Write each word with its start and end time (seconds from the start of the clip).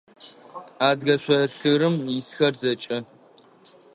Адыгэ 0.87 1.15
шъолъырым 1.23 1.95
исхэр 2.17 2.53
зэкӏэ. 2.61 2.97